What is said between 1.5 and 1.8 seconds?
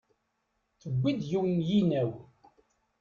n